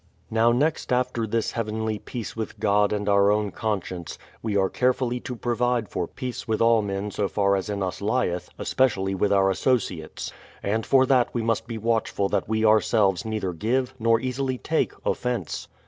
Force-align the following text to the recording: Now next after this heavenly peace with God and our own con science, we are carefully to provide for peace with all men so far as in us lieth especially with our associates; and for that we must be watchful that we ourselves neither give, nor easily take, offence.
Now 0.31 0.51
next 0.51 0.91
after 0.91 1.27
this 1.27 1.51
heavenly 1.51 1.99
peace 1.99 2.35
with 2.35 2.59
God 2.59 2.91
and 2.91 3.07
our 3.07 3.29
own 3.29 3.51
con 3.51 3.83
science, 3.83 4.17
we 4.41 4.57
are 4.57 4.67
carefully 4.67 5.19
to 5.19 5.35
provide 5.35 5.89
for 5.89 6.07
peace 6.07 6.47
with 6.47 6.59
all 6.59 6.81
men 6.81 7.11
so 7.11 7.27
far 7.27 7.55
as 7.55 7.69
in 7.69 7.83
us 7.83 8.01
lieth 8.01 8.49
especially 8.57 9.13
with 9.13 9.31
our 9.31 9.51
associates; 9.51 10.33
and 10.63 10.87
for 10.87 11.05
that 11.05 11.29
we 11.33 11.43
must 11.43 11.67
be 11.67 11.77
watchful 11.77 12.29
that 12.29 12.49
we 12.49 12.65
ourselves 12.65 13.25
neither 13.25 13.53
give, 13.53 13.93
nor 13.99 14.19
easily 14.19 14.57
take, 14.57 14.93
offence. 15.05 15.67